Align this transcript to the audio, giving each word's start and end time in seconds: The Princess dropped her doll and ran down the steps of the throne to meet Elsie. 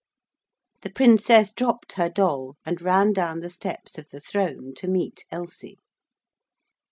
The 0.81 0.89
Princess 0.89 1.53
dropped 1.53 1.91
her 1.91 2.09
doll 2.09 2.55
and 2.65 2.81
ran 2.81 3.13
down 3.13 3.41
the 3.41 3.51
steps 3.51 3.99
of 3.99 4.09
the 4.09 4.19
throne 4.19 4.73
to 4.77 4.87
meet 4.87 5.25
Elsie. 5.29 5.77